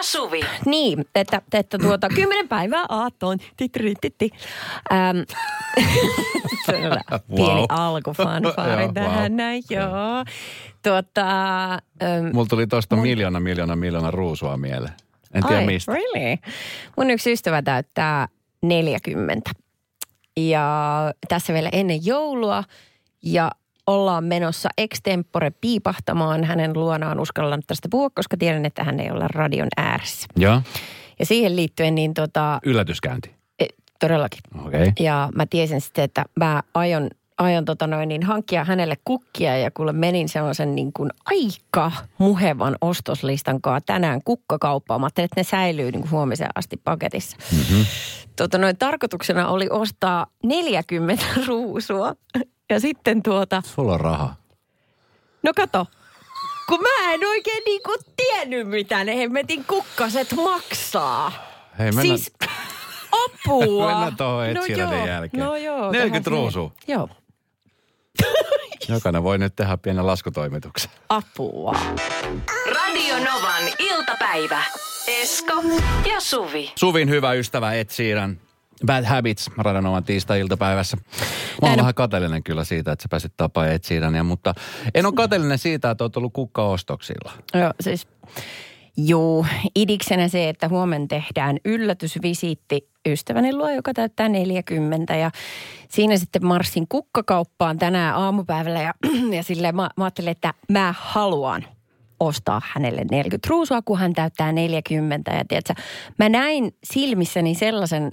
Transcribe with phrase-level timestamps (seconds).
[0.00, 0.40] ja Suvi.
[0.66, 3.38] Niin, että, että tuota, kymmenen päivää aattoon.
[3.56, 4.30] Titrititti.
[4.92, 5.18] Ähm,
[7.36, 7.64] pieni Wow.
[7.68, 9.36] alkufanfaari tähän wow.
[9.36, 10.24] näin, joo.
[10.82, 14.94] Tuota, ähm, Mulla tuli tosta miljoona, miljoona, miljoona ruusua mieleen.
[15.34, 15.92] En tiedä ai, mistä.
[15.92, 16.36] really?
[16.96, 18.28] Mun yksi ystävä täyttää
[18.62, 19.50] 40.
[20.36, 20.64] Ja
[21.28, 22.64] tässä vielä ennen joulua.
[23.22, 23.50] Ja
[23.94, 27.20] ollaan menossa extempore piipahtamaan hänen luonaan.
[27.20, 30.26] Uskallan tästä puhua, koska tiedän, että hän ei ole radion ääressä.
[30.36, 30.62] Joo,
[31.18, 33.30] Ja siihen liittyen niin tota, yllätyskäynti.
[33.60, 33.66] e,
[34.00, 34.40] todellakin.
[34.66, 34.80] Okei.
[34.82, 34.92] Okay.
[35.00, 39.70] Ja mä tiesin sitten, että mä aion, aion tota noin, niin hankkia hänelle kukkia ja
[39.70, 45.00] kuule menin sellaisen niin kuin aika muhevan ostoslistan kanssa tänään kukkakauppaan.
[45.00, 47.36] Mä ajattelin, että ne säilyy niin kuin huomiseen asti paketissa.
[47.52, 47.86] Mm-hmm.
[48.36, 52.14] Tota noin, tarkoituksena oli ostaa 40 ruusua
[52.70, 54.34] ja sitten tuota, Sulla on raha.
[55.42, 55.86] no kato,
[56.68, 61.32] kun mä en oikein niin kuin tiennyt mitä ne hemmetin kukkaset maksaa.
[61.78, 62.32] Hei, mennään, Siis
[63.12, 63.86] apua.
[63.90, 64.46] Mennään tuohon
[64.78, 65.44] joo, jälkeen.
[65.44, 65.92] No joo.
[65.92, 66.72] 40 tähän ruusua.
[66.86, 67.08] Joo.
[68.88, 70.90] Jokainen voi nyt tehdä pienen laskutoimituksen.
[71.08, 71.72] Apua.
[72.66, 74.62] Radio Novan iltapäivä.
[75.06, 75.62] Esko
[76.10, 76.72] ja Suvi.
[76.76, 77.88] Suvin hyvä ystävä Ed.
[78.86, 80.96] Bad Habits Radanovan tiistai-iltapäivässä.
[81.62, 84.54] Mä oon vähän kateellinen kyllä siitä, että sä pääsit tapaa Sheerania, mutta
[84.94, 87.32] en ole kateellinen siitä, että oot ollut kukkaostoksilla.
[87.54, 88.06] Joo, siis
[88.96, 95.16] Juu, idiksenä se, että huomenna tehdään yllätysvisiitti ystäväni luo, joka täyttää 40.
[95.16, 95.30] Ja
[95.88, 98.94] siinä sitten marssin kukkakauppaan tänään aamupäivällä ja,
[99.36, 101.64] ja silleen mä, mä ajattelin, että mä haluan
[102.20, 105.34] ostaa hänelle 40 ruusua, kun hän täyttää 40.
[105.34, 105.74] Ja tiedätkö,
[106.18, 108.12] mä näin silmissäni sellaisen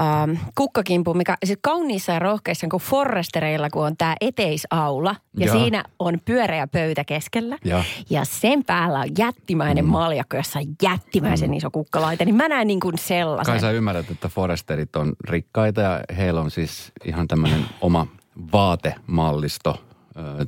[0.00, 5.58] ähm, kukkakimpun, mikä siis kauniissa ja rohkeissa kuin Forrestereilla, kun on tämä eteisaula ja Joo.
[5.58, 7.58] siinä on pyöreä pöytä keskellä.
[7.64, 7.82] Joo.
[8.10, 9.90] Ja sen päällä on jättimäinen mm.
[9.90, 12.24] maljakko, jossa on jättimäisen iso kukkalaite.
[12.24, 13.52] Niin mä näen niin kuin sellaisen.
[13.52, 18.06] Kai sä ymmärrät, että Foresterit on rikkaita ja heillä on siis ihan tämmöinen oma
[18.52, 19.87] vaatemallisto.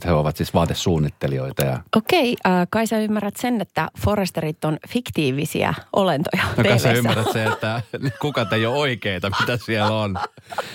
[0.04, 5.74] He ovat siis vaatesuunnittelijoita ja Okei, äh, kai sä ymmärrät sen, että Forresterit on fiktiivisiä
[5.92, 7.82] olentoja No kai sä ymmärrät se, että
[8.22, 10.18] kukat ei ole oikeita, mitä siellä on.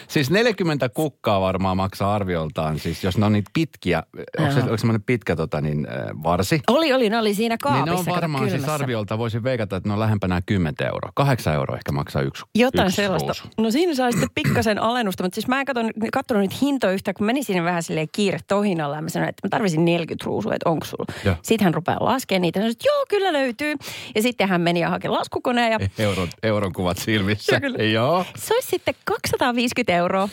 [0.07, 4.03] Siis 40 kukkaa varmaan maksaa arvioltaan, siis jos ne on niitä pitkiä,
[4.39, 5.87] onko se, onko semmoinen pitkä tota, niin,
[6.23, 6.61] varsi?
[6.67, 7.85] Oli, oli, ne oli siinä kaapissa.
[7.85, 11.11] niin ne on varmaan siis arviolta, voisin veikata, että ne on lähempänä 10 euroa.
[11.15, 13.27] 8 euroa ehkä maksaa yksi Jotain yksi sellaista.
[13.27, 13.47] ruusu.
[13.57, 17.15] No siinä sai sitten pikkasen alennusta, mutta siis mä en katsonut, katsonut niitä hintoja yhtään,
[17.15, 20.53] kun menin sinne vähän silleen kiire tohinalla ja mä sanoin, että mä tarvisin 40 ruusua,
[20.53, 21.05] että onko sulla.
[21.43, 22.59] Sitten hän rupeaa laskemaan niitä.
[22.59, 23.75] Sanoin, että joo, kyllä löytyy.
[24.15, 27.53] Ja sitten hän meni ja haki laskukoneen ja Euron, euron kuvat silmissä.
[27.55, 27.83] Joo, kyllä.
[27.83, 28.25] Joo.
[28.37, 30.29] se olisi sitten 250 euroa.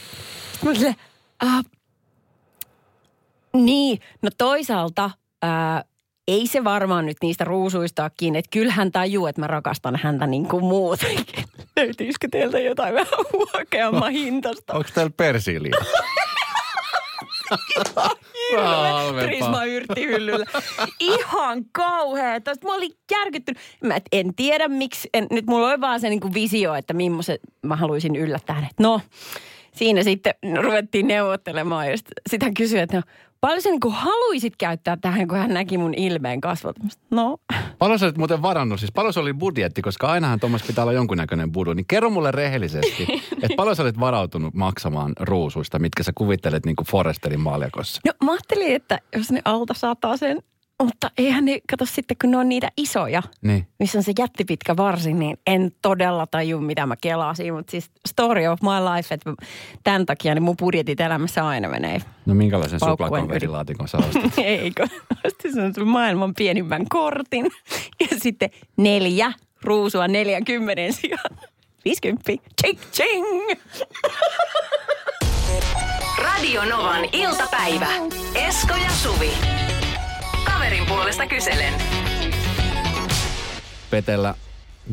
[0.52, 0.96] Sitten mä silleen,
[1.40, 1.64] ah,
[3.54, 5.10] niin, no toisaalta
[5.42, 5.84] ää,
[6.28, 8.38] ei se varmaan nyt niistä ruusuista kiinni.
[8.38, 11.44] Että kyllähän tajuu, että mä rakastan häntä niin kuin muutenkin.
[11.76, 14.72] Löytyisikö teiltä jotain vähän huokeamman hintasta?
[14.72, 15.74] Onko täällä persiiliä?
[18.60, 19.26] Halvempaa.
[19.26, 20.46] Prisma yrttihyllyllä.
[21.00, 22.40] Ihan kauhea.
[22.40, 23.62] Tästä mä olin järkyttynyt.
[23.84, 25.08] Mä et, en tiedä miksi.
[25.14, 28.68] En, nyt mulla oli vaan se niinku visio, että millaisen mä haluaisin yllättää.
[28.80, 29.00] No,
[29.74, 31.90] siinä sitten ruvettiin neuvottelemaan.
[31.90, 31.96] Ja
[32.28, 33.02] sit- hän kysyi, että no,
[33.42, 36.76] paljon sä niinku haluaisit käyttää tähän, kun hän näki mun ilmeen kasvot.
[37.10, 37.38] No,
[37.78, 40.92] Paljon sä olit muuten varannut, siis paljon se oli budjetti, koska ainahan tuommoissa pitää olla
[40.92, 41.72] jonkunnäköinen budu.
[41.72, 43.06] Niin kerro mulle rehellisesti,
[43.42, 48.00] että paljon sä olit varautunut maksamaan ruusuista, mitkä sä kuvittelet niin kuin Foresterin maljakossa.
[48.06, 50.42] no mä ajattelin, että jos ne alta sataa sen,
[50.82, 53.22] mutta eihän ne, kato sitten, kun ne on niitä isoja.
[53.42, 53.66] Niin.
[53.78, 57.54] missä on se jättipitkä varsi, niin en todella taju, mitä mä kelasin.
[57.54, 59.32] Mutta siis story of my life, että
[59.84, 62.00] tämän takia niin mun budjetit elämässä aina menee.
[62.26, 64.38] No minkälaisen suklaakonverilaatikon sä ostit?
[64.44, 64.86] Eikö?
[65.26, 67.50] Ostin sen maailman pienimmän kortin.
[68.00, 69.32] Ja sitten neljä
[69.62, 71.38] ruusua 40 sijaan.
[71.84, 72.32] 50.
[72.62, 73.26] Ching, ching.
[76.18, 77.88] Radio Novan iltapäivä.
[78.34, 79.61] Esko ja Suvi.
[80.44, 81.74] Kaverin puolesta kyselen.
[83.90, 84.34] Petellä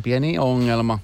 [0.02, 0.98] pieni ongelma.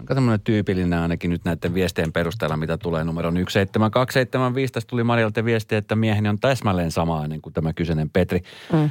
[0.00, 4.72] Aika semmoinen tyypillinen ainakin nyt näiden viestien perusteella, mitä tulee numeron 17275.
[4.72, 8.40] Tästä tuli Marialta viesti, että mieheni on täsmälleen samainen kuin tämä kyseinen Petri.
[8.72, 8.90] Mm.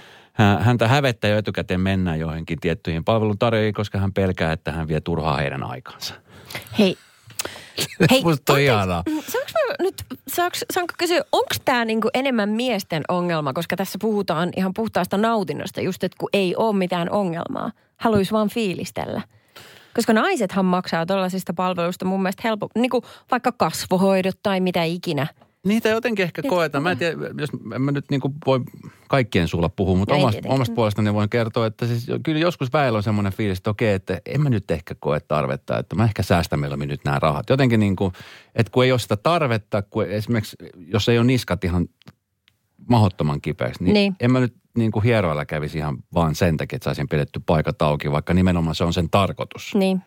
[0.59, 5.37] Häntä hävettää jo etukäteen mennään johonkin tiettyihin palveluntarjoajiin, koska hän pelkää, että hän vie turhaa
[5.37, 6.13] heidän aikansa.
[6.79, 6.97] Hei.
[8.11, 9.03] Hei, Musta on ihanaa.
[9.09, 13.97] mm, Saanko mä nyt, saanko, saanko kysyä, onko tämä niinku enemmän miesten ongelma, koska tässä
[14.01, 19.21] puhutaan ihan puhtaasta nautinnosta, just että kun ei ole mitään ongelmaa, haluaisi vaan fiilistellä.
[19.95, 25.27] Koska naisethan maksaa tuollaisista palveluista mun mielestä helppo, niin kuin vaikka kasvohoidot tai mitä ikinä.
[25.65, 26.83] Niitä jotenkin ehkä koetaan.
[26.83, 28.59] Mä en tiedä, jos en mä nyt niin voi
[29.07, 32.97] kaikkien suulla puhua, mutta ei omasta, omasta puolestani voin kertoa, että siis kyllä joskus väellä
[32.97, 36.23] on semmoinen fiilis, että okei, että en mä nyt ehkä koe tarvetta, että mä ehkä
[36.23, 37.49] säästän mieluummin nyt nämä rahat.
[37.49, 38.13] Jotenkin niin kuin,
[38.55, 40.55] että kun ei ole sitä tarvetta, kun esimerkiksi
[40.87, 41.87] jos ei ole niskat ihan
[42.89, 44.15] mahdottoman kipeäksi, niin, Niin.
[44.19, 47.81] en mä nyt niin kuin hieroilla kävisi ihan vaan sen takia, että saisin pidetty paikat
[47.81, 50.01] auki, vaikka nimenomaan se on sen tarkoitus, Niin.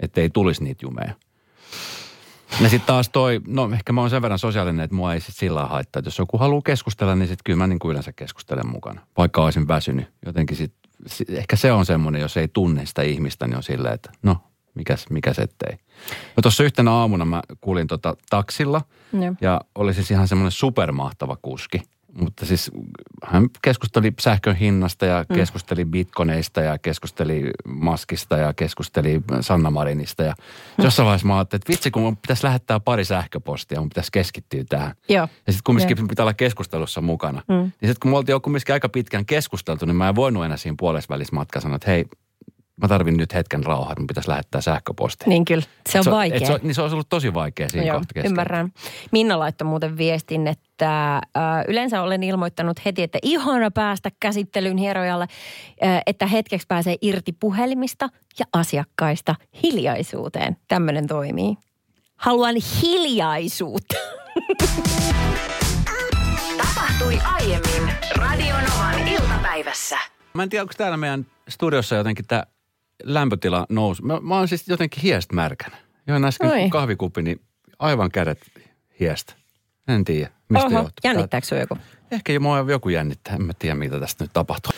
[0.00, 1.14] että ei tulisi niitä jumeja.
[2.60, 5.34] Ja sitten taas toi, no ehkä mä oon sen verran sosiaalinen, että mua ei sit
[5.34, 6.00] sillä lailla haittaa.
[6.00, 9.00] Että jos joku haluaa keskustella, niin sitten kyllä mä niin kuin yleensä keskustelen mukana.
[9.16, 10.06] Vaikka olisin väsynyt.
[10.26, 10.72] Jotenkin sit,
[11.06, 14.36] si- ehkä se on semmoinen, jos ei tunne sitä ihmistä, niin on silleen, että no,
[14.74, 15.76] mikäs, mikäs ettei.
[16.36, 18.82] No tuossa yhtenä aamuna mä kuulin tota taksilla
[19.12, 19.34] Joo.
[19.40, 21.82] ja oli siis ihan semmoinen supermahtava kuski.
[22.18, 22.70] Mutta siis
[23.24, 30.22] hän keskusteli sähkön hinnasta ja keskusteli bitcoineista ja keskusteli maskista ja keskusteli Sanna Marinista.
[30.22, 30.34] Ja
[30.78, 34.64] jossain vaiheessa mä ajattelin, että vitsi kun mun pitäisi lähettää pari sähköpostia, mun pitäisi keskittyä
[34.68, 34.94] tähän.
[35.08, 35.28] Joo.
[35.46, 37.42] Ja sitten kumminkin pitää olla keskustelussa mukana.
[37.48, 37.54] Mm.
[37.54, 40.56] Niin sitten kun me oltiin jo kumminkin aika pitkään keskusteltu, niin mä en voinut enää
[40.56, 42.04] siinä puolessa välissä matkassa sanoa, että hei,
[42.82, 45.28] mä tarvin nyt hetken rauhaa, että mun pitäisi lähettää sähköpostia.
[45.28, 46.36] Niin kyllä, se on Et vaikea.
[46.36, 48.32] et se, on- niin se olisi ollut tosi vaikea siinä Joo, kohta keskellä.
[48.32, 48.72] ymmärrän.
[49.12, 51.22] Minna laittoi muuten viestin, että äh,
[51.68, 55.26] yleensä olen ilmoittanut heti, että ihana päästä käsittelyyn hierojalle,
[55.84, 60.56] äh, että hetkeksi pääsee irti puhelimista ja asiakkaista hiljaisuuteen.
[60.68, 61.54] Tämmöinen toimii.
[62.16, 63.94] Haluan hiljaisuutta.
[66.58, 69.98] Tapahtui aiemmin Radionovan iltapäivässä.
[70.34, 72.42] Mä en tiedä, onko täällä meidän studiossa jotenkin tämä
[73.02, 74.02] lämpötila nousi.
[74.02, 75.76] Mä, mä oon siis jotenkin hiestä märkänä.
[76.06, 76.68] Join äsken Oi.
[76.70, 77.40] kahvikuppi, niin
[77.78, 78.38] aivan kädet
[79.00, 79.34] hiestä.
[79.88, 80.92] En tiedä, mistä Oho, johtuu.
[81.04, 81.78] jännittääkö sinua joku?
[82.10, 84.72] Ehkä jo mua joku jännittää, en mä tiedä mitä tästä nyt tapahtuu.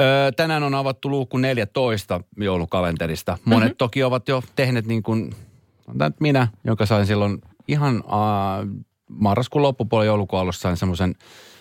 [0.00, 3.38] Öö, tänään on avattu luukku 14 joulukalenterista.
[3.44, 3.76] Monet mm-hmm.
[3.76, 5.34] toki ovat jo tehneet niin kuin,
[6.20, 11.14] minä, joka sain silloin ihan äh, marraskuun loppupuolella joulukuun alussa sain semmoisen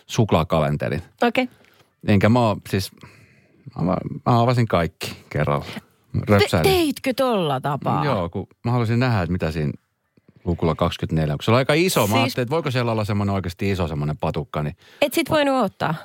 [0.08, 1.02] suklaakalenterin.
[1.22, 1.44] Okei.
[1.44, 1.56] Okay.
[2.08, 2.92] Enkä mä oo, siis,
[3.82, 3.96] mä
[4.26, 5.66] avasin kaikki kerralla.
[6.28, 8.06] Te, teitkö tolla tapaa?
[8.06, 9.72] Joo, kun mä halusin nähdä, että mitä siinä
[10.46, 12.00] lukulla 24, kun se on aika iso.
[12.02, 15.30] Mä Siis- ajattelin, että voiko siellä olla semmoinen oikeasti iso semmoinen patukka, niin Et sit
[15.30, 15.96] voinut ottaa.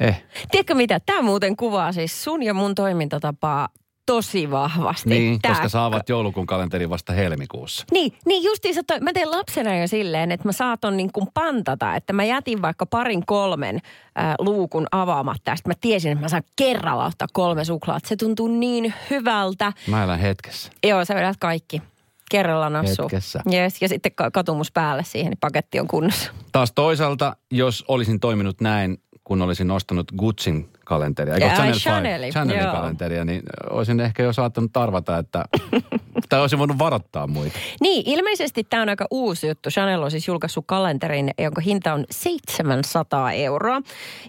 [0.00, 0.24] eh.
[0.50, 1.00] Tiedätkö mitä?
[1.00, 3.68] Tämä muuten kuvaa siis sun ja mun toimintatapaa
[4.06, 5.08] tosi vahvasti.
[5.08, 7.84] Niin, Tää koska saavat joulukuun kalenterin vasta helmikuussa.
[7.92, 11.96] Niin, niin justiinsa toi, mä tein lapsena jo silleen, että mä saatoin niin kuin pantata,
[11.96, 15.50] että mä jätin vaikka parin kolmen äh, luukun avaamatta.
[15.50, 18.04] Ja mä tiesin, että mä saan kerralla ottaa kolme suklaat.
[18.04, 19.72] Se tuntuu niin hyvältä.
[19.86, 20.72] Mä elän hetkessä.
[20.86, 21.82] Joo, sä vedät kaikki.
[22.30, 23.02] Kerralla nassu.
[23.02, 23.40] Hetkessä.
[23.52, 26.32] Yes, ja sitten ka- katumus päälle siihen, niin paketti on kunnossa.
[26.52, 32.32] Taas toisaalta, jos olisin toiminut näin, kun olisin ostanut Gucciin kalenteria, eikö Ai, Chanel, Chanelin,
[32.32, 32.72] Chanelin joo.
[32.72, 35.44] kalenteria, niin olisin ehkä jo saattanut arvata, että,
[36.28, 37.58] tai olisin voinut varoittaa muita.
[37.80, 39.70] Niin, ilmeisesti tämä on aika uusi juttu.
[39.70, 43.82] Chanel on siis julkaissut kalenterin, jonka hinta on 700 euroa.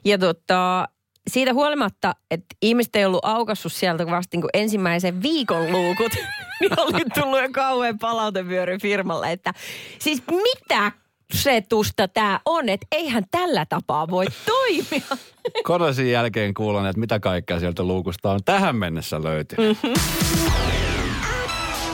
[0.06, 0.88] Ja tota,
[1.28, 6.12] siitä huolimatta, että ihmiset ei ollut aukassut sieltä vasta niin kuin ensimmäisen viikon luukut,
[6.60, 9.54] niin oli tullut jo kauhean palautevyöry firmalle, että
[10.00, 10.92] siis mitä
[11.34, 15.18] setusta tämä on, että eihän tällä tapaa voi toimia.
[15.64, 19.78] Korosin jälkeen kuulen, että mitä kaikkea sieltä luukusta on tähän mennessä löytynyt.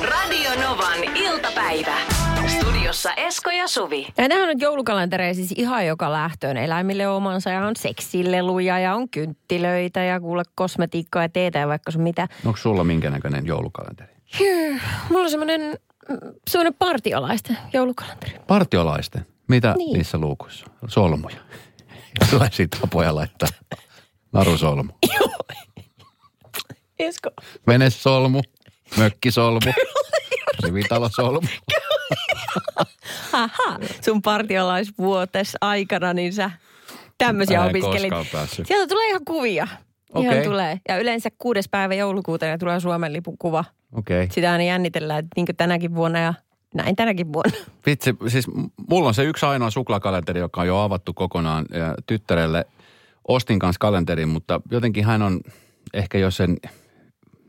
[0.02, 1.98] Radio Novan iltapäivä.
[2.48, 4.08] Studiossa Esko ja Suvi.
[4.18, 6.58] Ja tämähän on joulukalentereja siis ihan joka lähtöön.
[6.58, 11.92] Eläimille omansa ja on seksileluja ja on kynttilöitä ja kuule kosmetiikkaa ja teetä ja vaikka
[11.92, 12.28] sun mitä.
[12.46, 14.14] Onko sulla minkä näköinen joulukalenteri?
[15.10, 15.62] Mulla on semmoinen,
[16.10, 16.18] mm,
[16.50, 18.34] semmoinen partiolaisten joulukalenteri.
[18.48, 19.26] Partiolaisten.
[19.52, 19.94] Mitä Niin.
[19.94, 20.90] niissä luukuissa on?
[20.90, 21.38] Solmuja.
[22.28, 23.50] Erilaisia tapoja laittaa.
[24.34, 24.92] Narusolmu.
[27.00, 27.30] Esko.
[27.68, 28.42] Venesolmu.
[28.98, 29.60] Mökkisolmu.
[30.64, 31.48] Rivitalosolmu.
[33.32, 36.52] Haha, sun partiolaisvuotes aikana, niin sä
[37.18, 38.14] tämmöisiä opiskelit.
[38.64, 39.68] Sieltä tulee ihan kuvia.
[40.18, 40.44] Ihan Okei.
[40.44, 40.80] tulee.
[40.90, 43.66] Ja yleensä kuudes päivä joulukuuta ja tulee Suomen lipun kuva.
[43.94, 44.28] Okay.
[44.32, 46.34] Sitä aina jännitellään, että niin tänäkin vuonna ja
[46.74, 47.58] näin tänäkin vuonna.
[47.86, 48.48] Vitsi, siis
[48.90, 52.66] mulla on se yksi ainoa suklaakalenteri, joka on jo avattu kokonaan ja tyttärelle.
[53.28, 55.42] Ostin kanssa kalenterin, mutta jotenkin hän on
[55.94, 56.58] ehkä jo sen,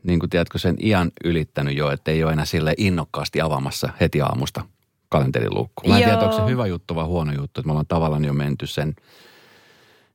[0.03, 4.21] niin kuin tiedätkö, sen iän ylittänyt jo, että ei ole enää sille innokkaasti avaamassa heti
[4.21, 4.65] aamusta
[5.09, 5.87] kalenteriluukku.
[5.87, 6.23] Mä en tiedä, Joo.
[6.23, 8.95] onko se hyvä juttu vai huono juttu, että me ollaan tavallaan jo menty sen,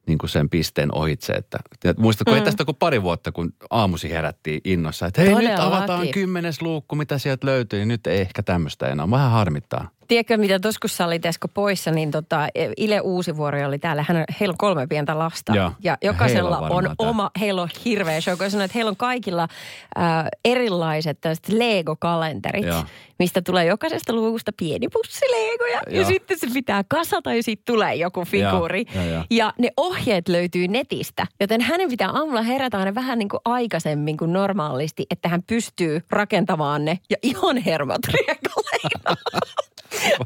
[0.08, 1.32] niin kuin sen pisteen ohitse.
[1.32, 1.58] Että,
[1.96, 2.38] muistatko, mm.
[2.38, 5.66] ei tästä kuin pari vuotta, kun aamusi herättiin innossa, että hei nyt Todellakin.
[5.66, 7.86] avataan kymmenes luukku, mitä sieltä löytyy.
[7.86, 9.10] Nyt ei ehkä tämmöistä enää.
[9.10, 9.90] Vähän harmittaa.
[10.08, 14.04] Tiedätkö, mitä kun sä olit Esko poissa, niin tota, Ile Uusivuori oli täällä.
[14.08, 15.56] Hän, heillä on kolme pientä lasta.
[15.56, 15.72] Joo.
[15.84, 18.38] Ja jokaisella on on, oma, heillä on hirveä show.
[18.38, 22.84] Kun sanoin, että heillä on kaikilla äh, erilaiset tällaiset Lego-kalenterit, Joo.
[23.18, 25.80] mistä tulee jokaisesta luvusta pieni pussi Legoja.
[25.90, 26.08] Ja Joo.
[26.08, 28.84] sitten se pitää kasata ja sitten tulee joku figuuri.
[28.94, 29.24] Joo, joo, joo.
[29.30, 34.16] Ja ne ohjeet löytyy netistä, joten hänen pitää aamulla herätä aina vähän niin kuin aikaisemmin
[34.16, 39.16] kuin normaalisti, että hän pystyy rakentamaan ne ja ihan hermot riekaleina.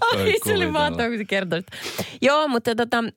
[0.01, 1.63] Ai, se oli mahtavaa, kun sitä.
[2.23, 3.09] Joo, mutta tota, mm,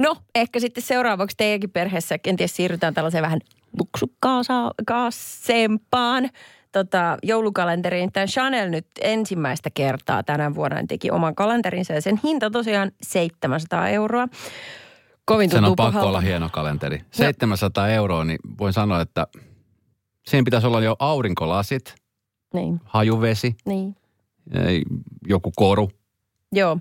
[0.00, 3.40] no ehkä sitten seuraavaksi teidänkin perheessä kenties siirrytään tällaiseen vähän
[3.78, 6.28] luksukkaasempaan
[6.72, 8.12] tota, joulukalenteriin.
[8.12, 13.88] Tämä Chanel nyt ensimmäistä kertaa tänä vuonna teki oman kalenterinsa ja sen hinta tosiaan 700
[13.88, 14.28] euroa.
[15.24, 16.08] Kovin Sen on tuntuu pakko pahalta.
[16.08, 17.02] olla hieno kalenteri.
[17.10, 19.26] 700 euroa, niin voin sanoa, että
[20.28, 21.94] siinä pitäisi olla jo aurinkolasit,
[22.54, 23.96] Niin, hajuvesi, niin.
[25.28, 25.90] Joku koru.
[26.52, 26.78] Joo.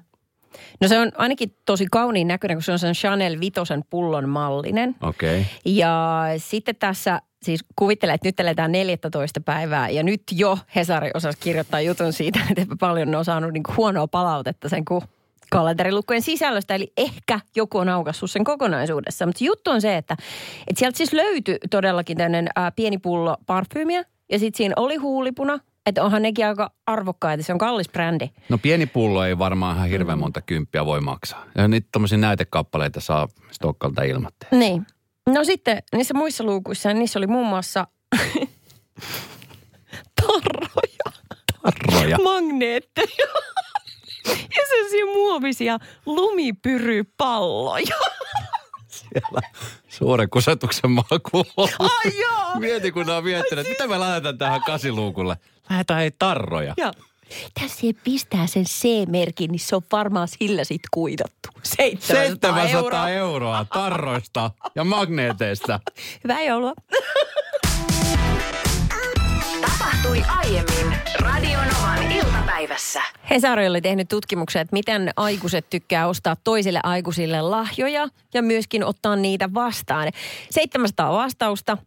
[0.82, 4.96] No se on ainakin tosi kauniin näköinen, kun se on sen Chanel Vitosen pullon mallinen.
[5.02, 5.42] Okei.
[5.42, 5.52] Okay.
[5.66, 11.38] Ja sitten tässä siis kuvittelen, että nyt eletään 14 päivää ja nyt jo Hesari osasi
[11.42, 15.02] kirjoittaa jutun siitä, että paljon ne on saanut niin huonoa palautetta sen kun
[15.52, 19.26] kalenterilukkojen sisällöstä, eli ehkä joku on aukassut sen kokonaisuudessa.
[19.26, 20.18] Mutta juttu on se, että,
[20.68, 26.04] että sieltä siis löytyi todellakin tämmöinen pieni pullo parfyymiä ja sitten siinä oli huulipuna, että
[26.04, 28.30] onhan nekin aika arvokkaita, se on kallis brändi.
[28.50, 31.46] No pieni pullo ei varmaan ihan hirveän monta kymppiä voi maksaa.
[31.58, 34.60] Ja niitä tommosia näytekappaleita saa Stokkalta ilmatteen.
[34.60, 34.88] Niin.
[35.30, 37.88] No sitten niissä muissa luukuissa, niissä oli muun muassa
[40.22, 41.12] tarroja.
[41.62, 42.18] Tarroja.
[42.24, 43.08] magneetteja
[44.28, 47.96] ja sellaisia muovisia lumipyrypalloja.
[48.88, 49.42] Siellä
[49.88, 51.46] suuren kusetuksen maku.
[51.80, 52.60] Ai joo!
[52.60, 55.38] Mieti, kun ne on miettinyt, mitä me lähdetään tähän kasiluukulle.
[55.70, 56.74] Lähdetään ei tarroja.
[56.78, 56.94] Ja
[57.60, 61.50] tässä ei pistää sen C-merkin, niin se on varmaan sillä sit kuitattu.
[61.64, 63.10] 700, 700 euroa.
[63.10, 65.80] euroa tarroista ja magneeteista.
[66.24, 66.74] Hyvää joulua.
[69.62, 73.02] Tapahtui aiemmin Radionovan iltapäivässä.
[73.30, 79.16] Hesari oli tehnyt tutkimuksen, että miten aikuiset tykkää ostaa toisille aikuisille lahjoja ja myöskin ottaa
[79.16, 80.12] niitä vastaan.
[80.50, 81.78] 700 vastausta.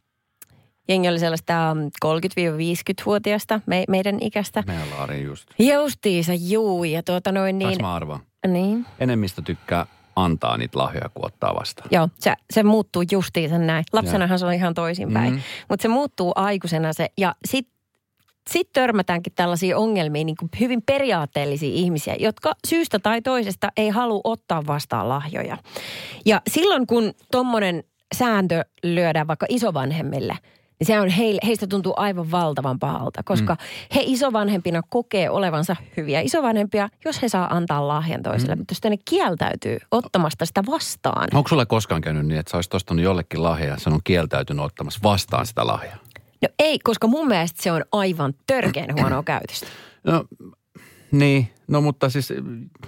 [0.91, 4.63] Jengi oli sellaista mm, 30-50-vuotiaasta, me, meidän ikästä.
[4.67, 5.49] Meillä Laari just.
[5.59, 6.85] Justiisa, juu.
[6.85, 7.69] Ja tuota noin Niin.
[7.69, 7.81] niin...
[7.83, 8.21] mä arvaan?
[8.47, 8.87] Niin.
[9.01, 11.89] Enemmistö tykkää antaa niitä lahjoja, kun ottaa vastaan.
[11.93, 13.85] Joo, se, se muuttuu justiinsa näin.
[13.93, 15.33] Lapsenahan se on ihan toisinpäin.
[15.33, 15.35] Mhm.
[15.37, 15.43] Mm.
[15.69, 17.09] Mutta se muuttuu aikuisena se.
[17.19, 17.81] Ja sitten
[18.51, 24.21] sit törmätäänkin tällaisiin ongelmiin niin kuin hyvin periaatteellisia ihmisiä, jotka syystä tai toisesta ei halua
[24.25, 25.57] ottaa vastaan lahjoja.
[26.27, 30.37] Ja silloin kun tuommoinen sääntö lyödään vaikka isovanhemmille,
[30.81, 33.59] niin se on heille, heistä tuntuu aivan valtavan pahalta, koska mm.
[33.95, 38.55] he isovanhempina kokee olevansa hyviä isovanhempia, jos he saa antaa lahjan toiselle.
[38.55, 38.61] Mm.
[38.61, 42.75] Mutta jos ne kieltäytyy ottamasta sitä vastaan, Onko sulle koskaan käynyt niin, että sä olisit
[42.75, 45.99] ostanut jollekin lahjaa ja on kieltäytynyt ottamassa vastaan sitä lahjaa?
[46.43, 49.67] No ei, koska mun mielestä se on aivan törkeän huonoa käytöstä.
[50.05, 50.25] No,
[51.13, 52.33] niin, no mutta siis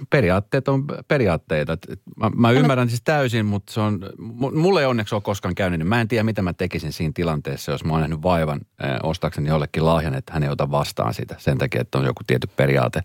[0.09, 1.77] periaatteet on periaatteita.
[2.15, 5.79] Mä, mä ymmärrän siis täysin, mutta se on, mu- mulle ei onneksi ole koskaan käynyt,
[5.79, 8.97] niin mä en tiedä mitä mä tekisin siinä tilanteessa, jos mä oon nähnyt vaivan äh,
[9.03, 12.49] ostaakseni jollekin lahjan, että hän ei ota vastaan sitä sen takia, että on joku tietty
[12.55, 13.01] periaate.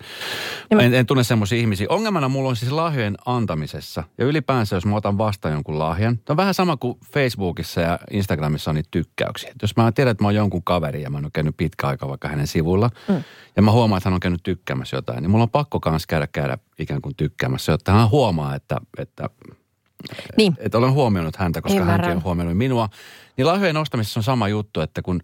[0.75, 1.87] Mä- En, en tunne semmoisia ihmisiä.
[1.91, 6.17] Ongelmana mulla on siis lahjojen antamisessa ja ylipäänsä, jos mä otan vastaan jonkun lahjan.
[6.19, 9.51] Tämä on vähän sama kuin Facebookissa ja Instagramissa on niitä tykkäyksiä.
[9.51, 12.09] Et jos mä tiedän, että mä oon jonkun kaveri ja mä ole käynyt pitkä aika
[12.09, 13.23] vaikka hänen sivuilla mm.
[13.57, 16.27] ja mä huomaan, että hän on käynyt tykkäämässä jotain, niin mulla on pakko kans käydä,
[16.27, 19.31] käydä ikään kuin tykkäämässä, jotta hän huomaa, että, että
[20.37, 22.01] Niin, että olen huomioinut häntä, koska Ymmärrän.
[22.01, 22.89] hänkin on huomioinut minua.
[23.37, 25.21] Niin lahjojen ostamisessa on sama juttu, että kun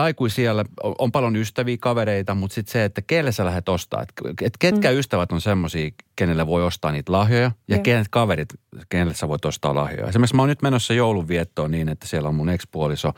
[0.00, 4.02] aikuisiellä on, on paljon ystäviä, kavereita, mutta sitten se, että kelle sä lähdet ostaa.
[4.02, 4.98] Että et ketkä mm.
[4.98, 7.82] ystävät on semmoisia, kenelle voi ostaa niitä lahjoja ja Joo.
[7.82, 8.48] kenet kaverit,
[8.88, 10.08] kenelle sä voit ostaa lahjoja.
[10.08, 13.12] Esimerkiksi mä oon nyt menossa joulunviettoon niin, että siellä on mun ekspuoliso,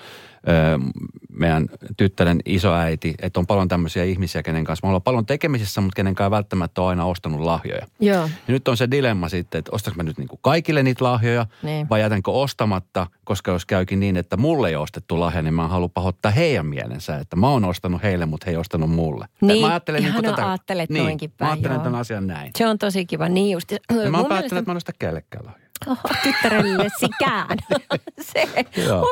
[1.33, 5.97] meidän tyttären isoäiti, että on paljon tämmöisiä ihmisiä, kenen kanssa mä ollaan paljon tekemisissä, mutta
[5.97, 7.87] kenen kanssa ei välttämättä ole aina ostanut lahjoja.
[8.01, 8.23] joo.
[8.23, 11.47] Ja nyt on se dilemma sitten, että ostanko mä nyt niin kuin kaikille niitä lahjoja
[11.63, 11.89] Niin.
[11.89, 15.69] vai jätänkö ostamatta, koska jos käykin niin, että mulle ei ole ostettu lahja, niin mä
[15.69, 19.27] haluan pahoittaa heidän mielensä, että mä oon ostanut heille, mutta he ei ostanut mulle.
[19.41, 21.85] Niin, mä ajattelen niin ihanaa ajattelet niin, noinkin Mä päin, ajattelen joo.
[21.85, 22.51] tämän asian näin.
[22.59, 23.71] Se on tosi kiva, niin just.
[23.71, 23.79] Ja
[24.11, 25.55] mä oon päättänyt, mielestä- että mä en osta kellekään.
[25.87, 27.59] Oho, tyttärellesikään.
[28.33, 28.49] Se,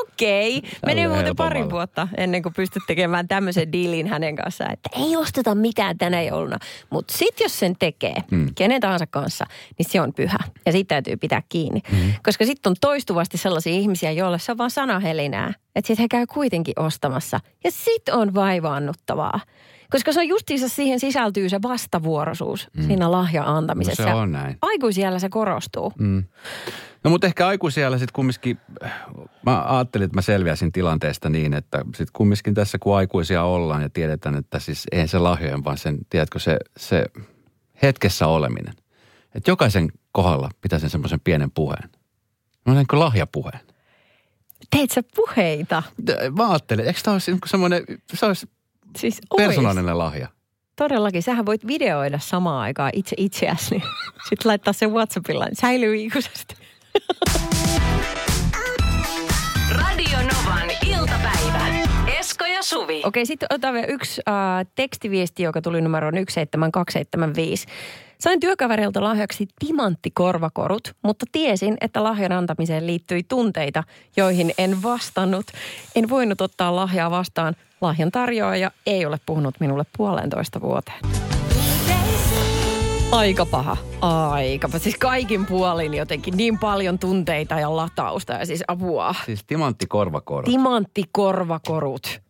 [0.02, 0.59] okei.
[0.59, 0.71] Okay.
[0.87, 5.54] Menee muuten pari vuotta ennen kuin pystyt tekemään tämmöisen diilin hänen kanssaan, että ei osteta
[5.54, 6.59] mitään tänä jouluna.
[6.90, 8.47] Mutta sitten jos sen tekee, mm.
[8.54, 9.47] kenen tahansa kanssa,
[9.78, 10.38] niin se on pyhä.
[10.66, 11.81] Ja siitä täytyy pitää kiinni.
[11.93, 12.12] Mm.
[12.23, 15.54] Koska sitten on toistuvasti sellaisia ihmisiä, joille se on vaan sanahelinää.
[15.76, 17.40] Että sitten he käy kuitenkin ostamassa.
[17.64, 19.40] Ja sitten on vaivaannuttavaa.
[19.91, 22.87] Koska se on justiinsa siihen sisältyy se vastavuoroisuus mm.
[22.87, 24.03] siinä lahjan antamisessa.
[24.03, 24.59] No se on näin.
[24.62, 25.93] Aikuisiellä se korostuu.
[25.99, 26.25] Mm.
[27.05, 28.59] No mutta ehkä aikuisiellä sitten kumminkin,
[29.47, 33.91] mä ajattelin, että mä selviäisin tilanteesta niin, että sitten kumminkin tässä kun aikuisia ollaan ja
[33.91, 37.07] tiedetään, että siis eihän se lahjojen, vaan sen, tiedätkö, se, se
[37.83, 38.75] hetkessä oleminen.
[39.35, 41.91] Että jokaisen kohdalla pitäisi semmoisen pienen puheen.
[42.67, 43.61] No niin kuin lahjapuheen.
[44.71, 45.83] Teit sä puheita?
[46.38, 48.49] Mä ajattelin, eikö tämä olisi semmoinen, se olisi
[48.97, 50.29] Siis persoonallinen lahja?
[50.77, 51.23] Todellakin.
[51.23, 53.75] Sähän voit videoida samaan aikaan itse itseäsi.
[54.25, 55.45] Niin Sitten laittaa sen Whatsappilla.
[55.45, 56.55] Niin säilyy ikuisesti.
[59.71, 61.67] Radio Novan iltapäivä.
[62.19, 63.03] Esko ja Suvi.
[63.05, 64.35] Okei, sitten otetaan vielä yksi äh,
[64.75, 67.67] tekstiviesti, joka tuli numeroon 17275.
[68.21, 73.83] Sain työkaverilta lahjaksi timanttikorvakorut, mutta tiesin, että lahjan antamiseen liittyi tunteita,
[74.17, 75.47] joihin en vastannut.
[75.95, 77.55] En voinut ottaa lahjaa vastaan.
[77.85, 80.99] Lahjan tarjoaja ei ole puhunut minulle puolentoista vuoteen.
[83.11, 83.76] Aika paha.
[84.00, 84.79] Aika paha.
[84.79, 89.14] Siis kaikin puolin jotenkin niin paljon tunteita ja latausta ja siis apua.
[89.26, 90.50] Siis timanttikorvakorut.
[90.50, 92.23] Timanttikorvakorut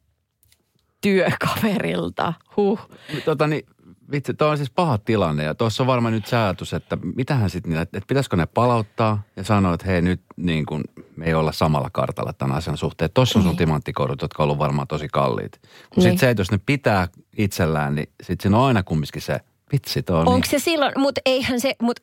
[1.01, 2.33] työkaverilta.
[2.57, 2.81] Huh.
[3.25, 3.67] tota niin,
[4.15, 7.71] vitsi, tuo on siis paha tilanne ja tuossa on varmaan nyt ajatus, että mitähän sitten
[7.71, 10.85] niillä, että pitäisikö ne palauttaa ja sanoa, että hei nyt niin kuin,
[11.17, 13.11] me ei olla samalla kartalla tämän asian suhteen.
[13.15, 13.59] Tuossa on sun Niin.
[13.59, 15.53] timanttikorut, jotka on ollut varmaan tosi kalliit.
[15.63, 16.03] Kun Niin.
[16.03, 19.41] sitten se, että jos ne pitää itsellään, niin sitten siinä on aina kumminkin se,
[19.73, 20.51] vitsi tuo on Onko niin.
[20.51, 22.03] se silloin, mutta eihän se, mutta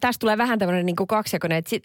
[0.00, 1.84] tästä tulee vähän tämmöinen niin kaksijakoinen, että sit,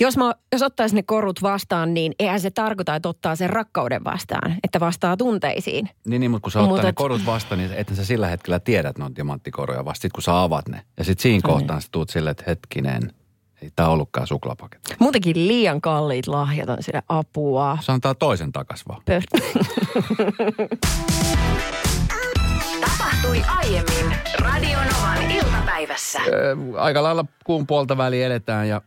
[0.00, 4.04] jos, mä, jos ottaisi ne korut vastaan, niin eihän se tarkoita, että ottaa sen rakkauden
[4.04, 5.88] vastaan, että vastaa tunteisiin.
[6.06, 8.60] Niin, niin, mutta kun sä ottaa Mutta ne korut vastaan, niin et sä sillä hetkellä
[8.60, 10.82] tiedät, että ne on timanttikoruja vasta sit kun sä avaat ne.
[10.98, 13.12] Ja sitten siinä kohtaa sä tuut silleen, että hetkinen,
[13.62, 14.94] ei tää ollutkaan suklaapaketti.
[14.98, 17.78] Muutenkin liian kalliit lahjat on sille apua.
[17.80, 19.02] Se antaa toisen takas vaan.
[19.10, 19.40] Pö-
[22.80, 26.20] Tapahtui aiemmin Radio Novan iltapäivässä.
[26.26, 28.80] Ö, aika lailla kuun puolta väliin eletään ja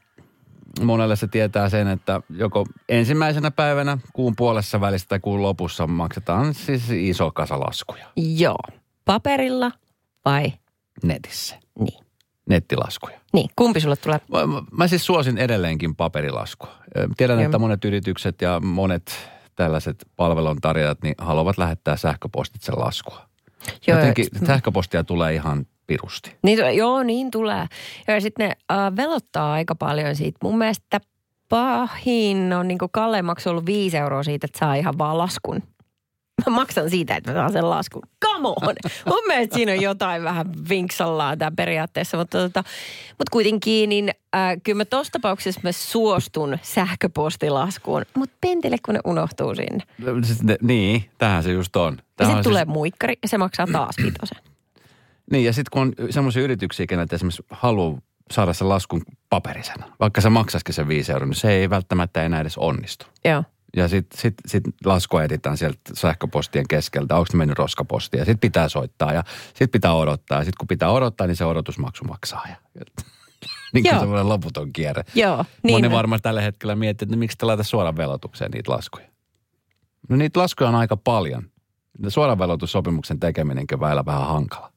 [0.81, 6.53] monelle se tietää sen, että joko ensimmäisenä päivänä kuun puolessa välissä tai kuun lopussa maksetaan
[6.53, 8.57] siis iso kasa laskuja Joo.
[9.05, 9.71] Paperilla
[10.25, 10.53] vai?
[11.03, 11.55] netissä.
[11.79, 12.03] Niin.
[12.49, 13.19] Nettilaskuja.
[13.33, 14.19] Niin, kumpi sulle tulee?
[14.31, 16.71] Mä, mä- mä siis suosin edelleenkin paperilaskua.
[17.17, 17.45] Tiedän, Joo.
[17.45, 23.25] että monet yritykset ja monet tällaiset palveluntarjoajat niin haluavat lähettää sähköpostitse laskua.
[23.87, 26.35] Joo, Jotenkin sähköpostia tulee ihan pirusti.
[26.43, 27.65] Niin, joo, niin tulee.
[28.07, 30.37] Ja sitten ne äh, velottaa aika paljon siitä.
[30.43, 30.99] Mun mielestä
[31.49, 35.63] pahin on niin kuin Kalle maksu ollut viisi euroa siitä, että saa ihan vaan laskun.
[36.45, 38.01] Mä maksan siitä, että mä saan sen laskun.
[38.25, 38.75] Come on!
[39.09, 42.17] Mun mielestä siinä on jotain vähän vinksallaan tämä periaatteessa.
[42.17, 42.63] Mutta, tota,
[43.09, 48.05] mutta kuitenkin, niin äh, kyllä mä tuossa tapauksessa mä suostun sähköpostilaskuun.
[48.17, 49.83] Mutta pentele, kun ne unohtuu sinne.
[50.23, 51.93] Siis ne- Niin, tähän se just on.
[51.93, 54.52] Ja Tämähän sitten tulee siis, muikkari ja se maksaa taas vitosen.
[55.31, 60.21] Niin, ja sitten kun on semmoisia yrityksiä, kenet esimerkiksi haluaa saada sen laskun paperisena, vaikka
[60.21, 63.05] se maksaisikin sen viisi euroa, niin se ei välttämättä enää edes onnistu.
[63.25, 63.43] Joo.
[63.77, 68.19] Ja sitten sit, sit laskua editään sieltä sähköpostien keskeltä, onko mennyt roskapostiin.
[68.19, 70.37] Ja sitten pitää soittaa ja sitten pitää odottaa.
[70.37, 72.45] Ja sitten kun pitää odottaa, niin se odotusmaksu maksaa.
[72.49, 72.55] Ja,
[73.73, 75.03] niin kuin semmoinen loputon kierre.
[75.15, 75.93] Joo, niin Moni on.
[75.93, 79.07] varmaan tällä hetkellä miettii, että miksi te laita suoraan velotukseen niitä laskuja.
[80.09, 81.43] No niitä laskuja on aika paljon.
[82.07, 84.72] Suoran velotussopimuksen tekeminenkin on väillä vähän hankala.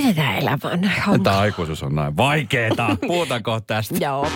[0.00, 1.22] Miten tämä elämä on näin?
[1.22, 2.96] Tämä aikuisuus on näin vaikeeta.
[3.06, 3.94] Puhutaanko tästä?
[4.00, 4.26] Joo.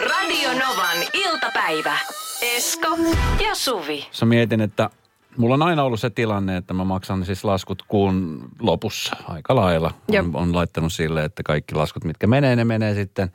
[0.00, 1.98] Radio Novan iltapäivä.
[2.42, 2.98] Esko
[3.44, 4.06] ja Suvi.
[4.10, 4.90] Sä mietin, että
[5.36, 9.94] mulla on aina ollut se tilanne, että mä maksan siis laskut kuun lopussa aika lailla.
[10.18, 13.30] On, on laittanut sille, että kaikki laskut, mitkä menee, ne menee sitten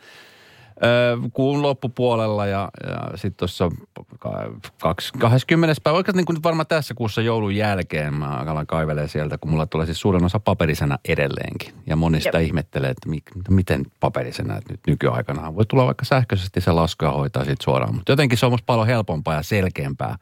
[1.33, 3.69] kuun loppupuolella ja, ja sitten tuossa
[4.81, 5.81] 20.
[5.83, 9.51] päivä, oikeastaan niin kuin nyt varmaan tässä kuussa joulun jälkeen mä alan kaivelee sieltä, kun
[9.51, 11.73] mulla tulee siis suurin osa paperisena edelleenkin.
[11.87, 12.47] Ja monista Jep.
[12.47, 17.11] ihmettelee, että mi, miten paperisena, että nyt nykyaikana voi tulla vaikka sähköisesti se lasku ja
[17.11, 17.95] hoitaa siitä suoraan.
[17.95, 20.15] Mutta jotenkin se on musta paljon helpompaa ja selkeämpää,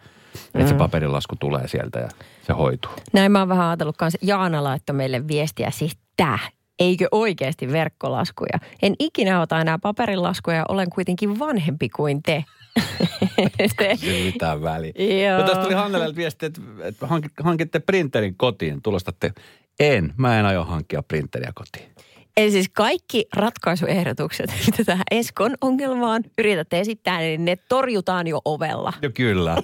[0.45, 0.67] että Mm.
[0.67, 2.09] se paperilasku tulee sieltä ja
[2.41, 2.91] se hoituu.
[3.13, 4.19] Näin mä oon vähän ajatellut kanssa.
[4.21, 6.39] Jaana laittoi meille viestiä siis tää.
[6.79, 8.59] Eikö oikeasti verkkolaskuja?
[8.81, 12.43] En ikinä ota enää paperilaskuja, olen kuitenkin vanhempi kuin te.
[14.03, 14.91] ei mitään väliä.
[15.29, 15.41] Joo.
[15.41, 18.81] No tästä tuli Hannelelta viesti, että, että hank- hankitte printerin kotiin.
[18.81, 19.31] Tulostatte,
[19.79, 21.89] en, mä en aio hankkia printeriä kotiin.
[22.37, 28.93] Eli siis kaikki ratkaisuehdotukset, mitä tähän Eskon ongelmaan yritätte esittää, niin ne torjutaan jo ovella.
[29.01, 29.57] No kyllä.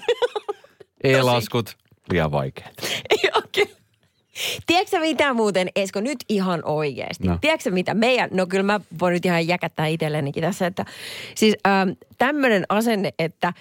[1.03, 1.77] E-laskut,
[2.11, 2.73] liian vaikeat.
[4.49, 4.61] Kyllä.
[4.67, 7.27] Tiedätkö mitä muuten, Esko, nyt ihan oikeasti.
[7.27, 7.37] No.
[7.41, 10.85] Tiedätkö mitä meidän, no kyllä mä voin nyt ihan jäkättää itsellenikin tässä, että
[11.35, 13.53] siis ähm, tämmöinen asenne, että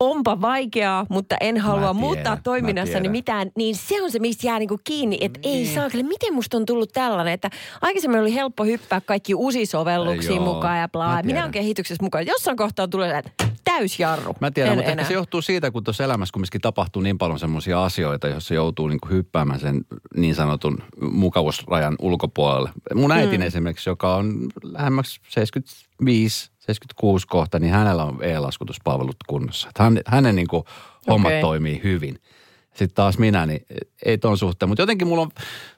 [0.00, 4.58] onpa vaikeaa, mutta en halua tiedän, muuttaa toiminnassani mitään, niin se on se, mistä jää
[4.58, 5.74] niinku kiinni, että ei Niin.
[5.74, 7.50] saa, miten musta on tullut tällainen, että
[7.82, 11.22] aikaisemmin oli helppo hyppää kaikki uusia sovelluksia Joo, mukaan ja mä blaa.
[11.22, 12.26] Minä olen kehityksessä mukaan.
[12.26, 14.34] Jossain kohtaa tulee että täysjarru.
[14.40, 15.08] Mä tiedän, En mutta ehkä enää.
[15.08, 19.00] se johtuu siitä, kun tuossa elämässä kumminkin tapahtuu niin paljon semmoisia asioita, joissa joutuu niin
[19.00, 19.80] kuin hyppäämään sen
[20.16, 22.70] niin sanotun mukavuusrajan ulkopuolelle.
[22.94, 29.68] Mun äitin esimerkiksi, joka on lähemmäksi 75, 76 kohta, niin hänellä on e-laskutuspalvelut kunnossa.
[29.78, 30.64] Hän, hänen niin kuin
[31.08, 31.40] hommat Okei.
[31.40, 32.18] toimii hyvin.
[32.80, 33.66] Sitten taas minä, niin
[34.04, 34.68] ei ton suhteen.
[34.68, 35.30] Mutta jotenkin mulla on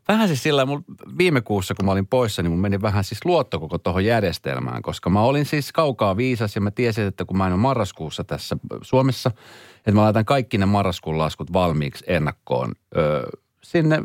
[0.08, 0.82] vähän siis sillä, mulla
[1.18, 4.82] viime kuussa kun mä olin poissa, niin mun meni vähän siis luotto koko tuohon järjestelmään.
[4.82, 8.24] Koska mä olin siis kaukaa viisas ja mä tiesin, että kun mä en ole marraskuussa
[8.24, 9.30] tässä Suomessa,
[9.76, 13.30] että mä laitan kaikki ne marraskuun laskut valmiiksi ennakkoon ö,
[13.62, 14.02] sinne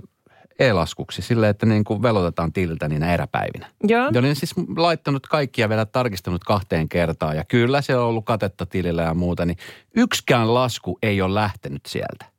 [0.60, 3.67] e-laskuksi silleen, että niin kuin velotetaan tililtä niinä eräpäivinä.
[3.83, 4.10] Joo.
[4.13, 7.36] Ja olin siis laittanut kaikkia vielä tarkistanut kahteen kertaan.
[7.36, 9.57] Ja kyllä siellä on ollut katetta tilillä ja muuta, niin
[9.95, 12.37] yksikään lasku ei ole lähtenyt sieltä.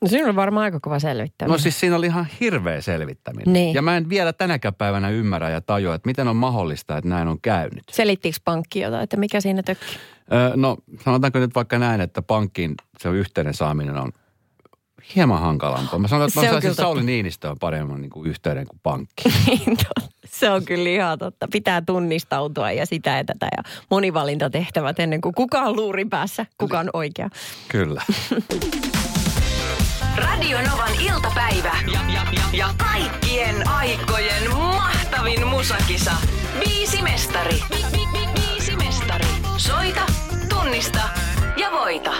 [0.00, 1.52] No siinä on varmaan aika kova selvittäminen.
[1.52, 3.52] No siis siinä oli ihan hirveä selvittäminen.
[3.52, 3.74] Niin.
[3.74, 7.28] Ja mä en vielä tänäkään päivänä ymmärrä ja tajua, että miten on mahdollista, että näin
[7.28, 7.82] on käynyt.
[7.92, 9.96] Selittiinkö pankki jotain, että mikä siinä tökkii?
[10.32, 14.12] Öö, no sanotaanko nyt vaikka näin, että pankkiin se yhteyden saaminen on
[15.14, 15.98] hieman hankalampaa.
[15.98, 19.22] Mä sanon, että Se mä saisin Sauli Niinistö on paremman niin kuin yhteyden kuin pankki.
[19.46, 19.78] Niin.
[20.26, 21.48] Se on kyllä ihan totta.
[21.52, 26.78] Pitää tunnistautua ja sitä ja tätä ja monivalintatehtävät ennen kuin kuka on luurin päässä, kuka
[26.78, 27.28] on oikea.
[27.68, 28.02] Kyllä.
[30.16, 31.72] Radio Novan iltapäivä.
[31.92, 36.12] Ja, ja, ja, ja kaikkien aikojen mahtavin musakisa.
[36.66, 37.54] Viisi mestari.
[37.70, 39.24] Vi, vi, vi, viisi mestari.
[39.56, 40.00] Soita,
[40.48, 41.00] tunnista
[41.56, 42.10] ja voita.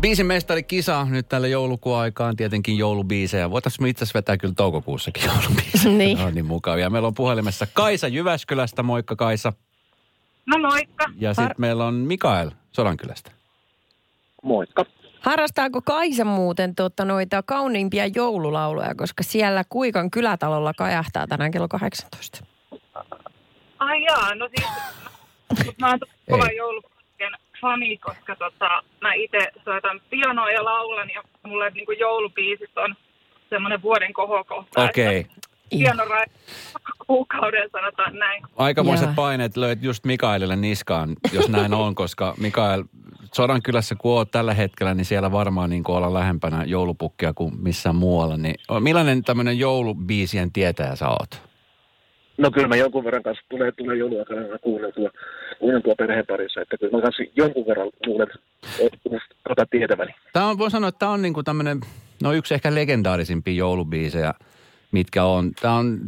[0.00, 3.50] Biisin mestari kisa nyt tälle joulukuun aikaan tietenkin joulubiisejä.
[3.50, 5.94] Voitaisiin me itse asiassa vetää kyllä toukokuussakin joulubiisejä.
[5.94, 6.18] Niin.
[6.18, 6.90] Ne on niin mukavia.
[6.90, 8.82] Meillä on puhelimessa Kaisa Jyväskylästä.
[8.82, 9.52] Moikka Kaisa.
[10.46, 11.04] No moikka.
[11.18, 13.30] Ja sitten meillä on Mikael Sodankylästä.
[14.42, 14.84] Moikka.
[15.28, 22.44] Harrastaako Kaisa muuten tuota, noita kauniimpia joululauluja, koska siellä Kuikan kylätalolla kajahtaa tänään kello 18?
[23.78, 24.68] Ai jaa, no siis
[25.64, 25.98] mut mä oon
[26.30, 32.78] kova jouluputkien fani, koska tota, mä itse soitan pianoa ja laulan ja mulle niinku joulubiisit
[32.78, 32.94] on
[33.50, 34.84] semmoinen vuoden kohokohta.
[34.84, 35.26] Okei.
[35.70, 36.24] Pianorai
[37.06, 38.42] kuukauden sanotaan näin.
[38.56, 39.14] Aikamoiset Jaa.
[39.14, 42.84] paineet löit just Mikaelille niskaan, jos näin on, koska Mikael,
[43.34, 48.36] Sodankylässä kun oot tällä hetkellä, niin siellä varmaan niin olla lähempänä joulupukkia kuin missään muualla.
[48.36, 51.48] Niin millainen tämmöinen joulubiisien tietäjä sä oot?
[52.38, 55.10] No kyllä mä jonkun verran kanssa tulee, tulee jouluaikana aina kuunneltua,
[55.58, 58.28] kuunneltua perheen parissa, että kyllä mä kanssa jonkun verran luulen
[59.48, 60.14] tota tietäväni.
[60.32, 61.80] Tämä on, voi sanoa, että tämä on niin kuin tämmöinen,
[62.22, 64.34] no yksi ehkä legendaarisimpia joulubiisejä,
[64.92, 65.52] mitkä on.
[65.60, 66.00] Tämä on,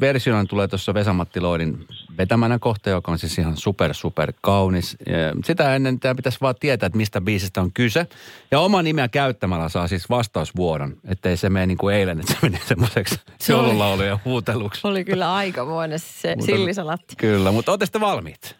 [0.00, 1.86] versiona tulee tuossa Vesamatti Loidin
[2.18, 4.96] vetämänä kohta, joka on siis ihan super, super kaunis.
[5.06, 5.14] Ja
[5.44, 8.06] Sitä ennen tämä pitäisi vaan tietää, että mistä biisistä on kyse.
[8.50, 12.38] Ja oma nimeä käyttämällä saa siis vastausvuoron, ettei se mene niin kuin eilen, että se
[12.42, 14.80] meni semmoiseksi Se oli- joululaulujen huuteluksi.
[14.86, 17.16] Oli kyllä aikamoinen se Mutta- sillisalatti.
[17.16, 18.56] Kyllä, mutta ootte sitten valmiit?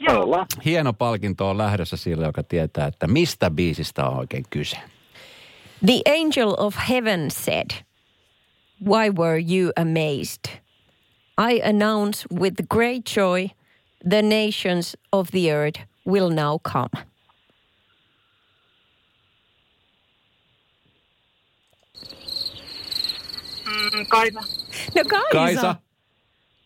[0.00, 0.46] Joo.
[0.64, 4.76] Hieno palkinto on lähdössä sille, joka tietää, että mistä biisistä on oikein kyse.
[5.86, 7.70] The angel of heaven said,
[8.80, 10.50] Why were you amazed?
[11.36, 13.52] I announce with great joy,
[14.04, 16.90] the nations of the earth will now come.
[23.66, 24.40] mm, Kaisa.
[24.94, 25.32] No Kaisa.
[25.32, 25.74] Kaisa.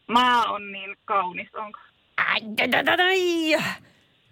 [0.08, 1.78] Maa on niin kaunis, onko?
[2.16, 2.40] Ai,
[2.72, 3.04] da, da, da.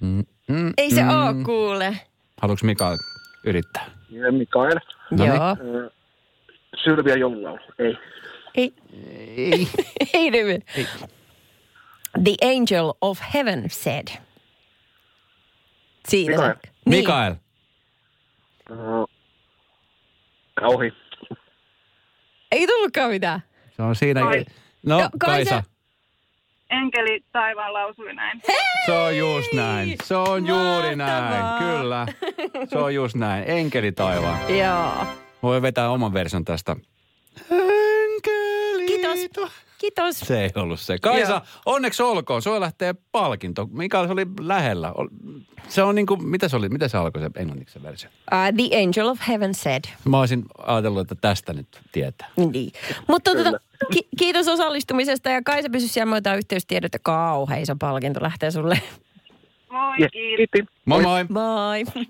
[0.00, 1.08] Mm, mm, Ei se mm.
[1.10, 2.00] oo kuule.
[2.42, 2.96] Haluatko Mika
[3.44, 3.90] yrittää?
[4.10, 5.26] Ja Mikael, No niin.
[5.34, 5.56] Joo.
[5.60, 5.90] ö,
[6.84, 7.58] Sylviä joululaulu.
[7.78, 7.98] Ei.
[8.54, 8.74] Ei,
[9.36, 9.68] Ei.
[10.14, 10.30] ei,
[10.74, 10.86] ei.
[12.24, 14.08] The angel of heaven said.
[16.08, 16.54] Siinä Mikael.
[16.84, 16.98] Niin.
[17.00, 17.34] Mikael.
[18.68, 19.06] No,
[20.60, 20.92] kauhi.
[22.52, 23.40] Ei tullutkaan mitään.
[23.76, 24.20] Se on siinä.
[24.20, 24.44] Kai-
[24.86, 25.50] No, No, Kaisa.
[25.50, 25.62] Kaisa.
[26.70, 28.42] Enkeli taivaan lausui näin.
[28.86, 29.94] Se on just näin.
[30.04, 31.24] Se on juuri näin.
[31.24, 31.58] Mahtavaa.
[31.78, 32.06] Kyllä.
[32.70, 33.44] Se on just näin.
[33.46, 34.38] Enkeli taivaan.
[34.58, 35.06] Joo.
[35.42, 36.76] Voi vetää oman version tästä.
[37.50, 38.86] Enkeli.
[38.86, 39.50] Kiitos.
[39.78, 40.20] Kiitos.
[40.20, 40.98] Se ei ollut se.
[40.98, 41.40] Kaisa, Joo.
[41.66, 42.42] onneksi olkoon.
[42.42, 43.66] Sulla lähtee palkinto.
[43.72, 44.92] Mikael se oli lähellä.
[45.68, 48.10] Se on niinku, mitä se oli, mitä se alkoi se englanniksi se versio?
[48.32, 49.84] Uh, the angel of heaven said.
[50.04, 52.28] Mä olisin ajatellut, että tästä nyt tietää.
[52.52, 52.72] Niin.
[53.08, 53.52] Mutta tota,
[53.92, 58.80] ki- kiitos osallistumisesta ja Kaisa pysy siellä, otetaan yhteystiedot ja kauhean iso palkinto lähtee sulle.
[59.70, 60.36] Moi, Yes, kiitos.
[60.36, 60.64] kiitti.
[60.84, 61.24] Moi moi.
[61.24, 62.04] Bye.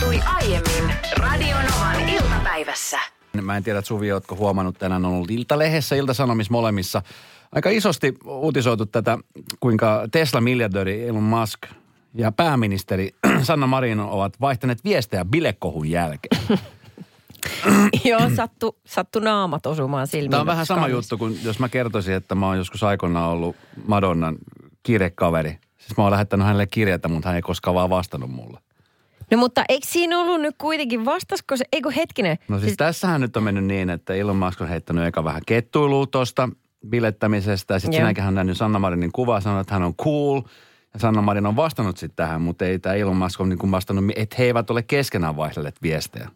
[0.00, 2.98] Tapahtui aiemmin Radio Novan iltapäivässä.
[3.42, 7.02] Mä en tiedä, että Suvi, ootko huomannut, tänään on ollut Iltalehdessä, Ilta-Sanomissa molemmissa.
[7.52, 9.18] Aika isosti uutisoitu tätä,
[9.60, 11.58] kuinka Tesla-miljardööri Elon Musk
[12.14, 13.10] ja pääministeri
[13.42, 16.42] Sanna Marin ovat vaihtaneet viestejä bilekohun jälkeen.
[18.04, 20.30] Joo, sattu, sattu naamat osumaan silmiin.
[20.30, 23.56] Tämä on vähän sama juttu kuin jos mä kertoisin, että mä oon joskus aikoinaan ollut
[23.86, 24.36] Madonnan
[24.82, 25.58] kirjekaveri.
[25.78, 28.60] Siis mä oon lähettänyt hänelle kirjettä, mutta hän ei koskaan vaan vastannut mulle.
[29.30, 32.36] No mutta eikö siinä ollut nyt kuitenkin, vastasko se, eikö hetkinen?
[32.48, 35.42] No siis, siis tässähän nyt on mennyt niin, että Elon Musk on heittänyt eka vähän
[35.46, 36.48] kettuilua tuosta
[36.88, 37.74] bilettämisestä.
[37.74, 40.42] Ja sitten sen hän on nähnyt Sanna Marinin kuvaa, sanonut, että hän on cool.
[40.94, 44.04] Ja Sanna Marin on vastannut sitten tähän, mutta ei tämä Elon Musk ole niin vastannut,
[44.16, 46.30] että he eivät ole keskenään vaihdelleet viestejä.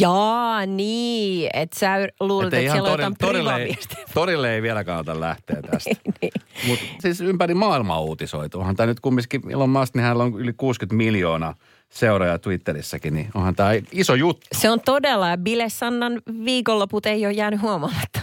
[0.00, 1.50] Jaa, niin.
[1.54, 3.74] Että sä luulet, että siellä torille, on torille, ei,
[4.14, 5.90] torille ei vielä kannata lähteä tästä.
[6.04, 6.32] niin, niin.
[6.66, 8.58] Mutta siis ympäri maailmaa uutisoitu.
[8.58, 11.54] Onhan tämä nyt kumminkin, Elon Musk, niin hänellä on yli 60 miljoonaa
[11.90, 14.46] seuraajaa Twitterissäkin, niin onhan tämä iso juttu.
[14.52, 18.20] Se on todella, ja Bile Sannan viikonloput ei ole jäänyt huomaamatta.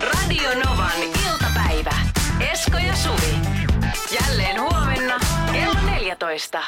[0.00, 1.94] Radio Novan iltapäivä.
[2.52, 3.34] Esko ja Suvi.
[4.20, 5.20] Jälleen huomenna
[5.52, 6.62] kello 14.